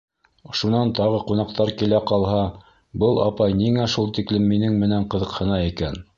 Шунан 0.59 0.93
тағы 0.99 1.19
ҡунаҡтар 1.27 1.71
килә 1.81 1.99
ҡалһа... 2.13 2.39
был 3.05 3.23
апай 3.27 3.57
ниңә 3.61 3.87
шул 3.97 4.13
тиклем 4.21 4.51
минең 4.55 4.81
менән 4.87 5.09
ҡыҙыҡһына 5.15 5.65
икән? 5.71 6.05